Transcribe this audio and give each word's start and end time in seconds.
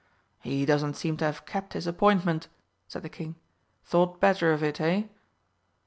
"He 0.39 0.65
doesn't 0.65 0.95
seem 0.95 1.15
to 1.17 1.25
have 1.25 1.45
kept 1.45 1.73
his 1.73 1.85
appointment," 1.85 2.47
said 2.87 3.03
the 3.03 3.07
King. 3.09 3.35
"Thought 3.85 4.19
better 4.19 4.51
of 4.51 4.63
it, 4.63 4.79
hey?" 4.79 5.11